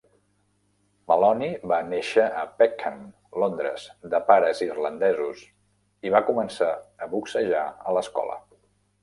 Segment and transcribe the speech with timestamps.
[1.09, 3.03] Maloney va néixer a Peckham,
[3.43, 3.85] Londres,
[4.15, 5.45] de pares irlandesos,
[6.11, 8.41] i va començar a boxejar a l'escola.